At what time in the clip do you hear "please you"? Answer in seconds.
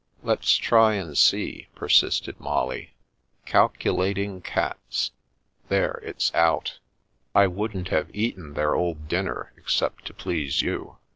10.15-10.97